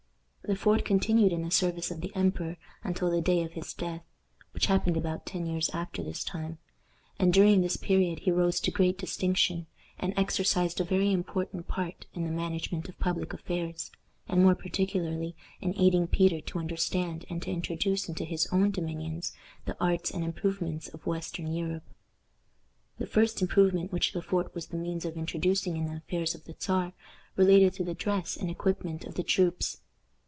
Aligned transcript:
Le 0.47 0.55
Fort 0.57 0.83
continued 0.83 1.31
in 1.31 1.43
the 1.43 1.51
service 1.51 1.91
of 1.91 2.01
the 2.01 2.13
emperor 2.13 2.57
until 2.83 3.09
the 3.09 3.21
day 3.21 3.41
of 3.41 3.53
his 3.53 3.73
death, 3.73 4.03
which 4.53 4.65
happened 4.65 4.97
about 4.97 5.25
ten 5.25 5.45
years 5.45 5.69
after 5.69 6.03
this 6.03 6.25
time; 6.25 6.57
and 7.17 7.31
during 7.33 7.61
this 7.61 7.77
period 7.77 8.19
he 8.19 8.31
rose 8.31 8.59
to 8.59 8.69
great 8.71 8.97
distinction, 8.97 9.65
and 9.97 10.13
exercised 10.17 10.81
a 10.81 10.83
very 10.83 11.09
important 11.13 11.69
part 11.69 12.05
in 12.13 12.25
the 12.25 12.29
management 12.31 12.89
of 12.89 12.99
public 12.99 13.31
affairs, 13.33 13.91
and 14.27 14.43
more 14.43 14.55
particularly 14.55 15.37
in 15.61 15.73
aiding 15.79 16.05
Peter 16.05 16.41
to 16.41 16.59
understand 16.59 17.23
and 17.29 17.41
to 17.43 17.49
introduce 17.51 18.09
into 18.09 18.25
his 18.25 18.45
own 18.51 18.71
dominions 18.71 19.31
the 19.63 19.77
arts 19.81 20.11
and 20.11 20.21
improvements 20.21 20.89
of 20.89 21.05
western 21.07 21.47
Europe. 21.53 21.85
The 22.97 23.07
first 23.07 23.41
improvement 23.41 23.93
which 23.93 24.13
Le 24.13 24.21
Fort 24.21 24.53
was 24.53 24.67
the 24.67 24.77
means 24.77 25.05
of 25.05 25.15
introducing 25.15 25.77
in 25.77 25.85
the 25.85 25.97
affairs 25.97 26.35
of 26.35 26.43
the 26.43 26.55
Czar 26.59 26.91
related 27.37 27.73
to 27.75 27.85
the 27.85 27.93
dress 27.95 28.35
and 28.35 28.49
equipment 28.49 29.05
of 29.05 29.13
the 29.15 29.23
troops. 29.23 29.77